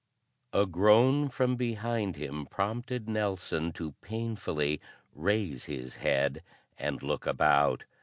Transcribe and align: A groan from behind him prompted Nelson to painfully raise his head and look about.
A 0.51 0.65
groan 0.65 1.29
from 1.29 1.57
behind 1.57 2.15
him 2.15 2.47
prompted 2.47 3.07
Nelson 3.07 3.71
to 3.73 3.91
painfully 4.01 4.81
raise 5.13 5.65
his 5.65 5.97
head 5.97 6.41
and 6.79 7.03
look 7.03 7.27
about. 7.27 7.85